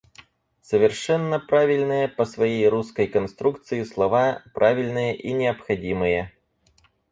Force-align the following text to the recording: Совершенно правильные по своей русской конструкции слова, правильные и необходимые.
Совершенно 0.63 1.39
правильные 1.39 2.07
по 2.07 2.25
своей 2.25 2.67
русской 2.67 3.05
конструкции 3.05 3.83
слова, 3.83 4.41
правильные 4.55 5.15
и 5.15 5.31
необходимые. 5.31 6.33